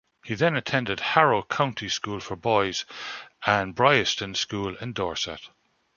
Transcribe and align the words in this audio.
He 0.25 0.33
then 0.33 0.55
attended 0.55 0.99
Harrow 0.99 1.43
County 1.43 1.87
School 1.87 2.19
for 2.21 2.35
Boys 2.35 2.85
and 3.45 3.75
Bryanston 3.75 4.33
School 4.33 4.75
in 4.77 4.93
Dorset. 4.93 5.49